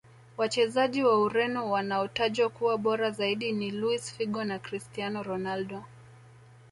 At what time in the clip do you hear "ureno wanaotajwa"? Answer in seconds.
1.21-2.49